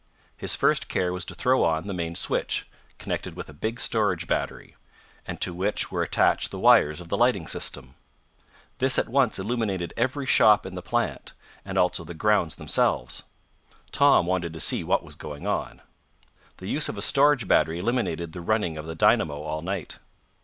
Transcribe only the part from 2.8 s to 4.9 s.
connected with a big storage battery,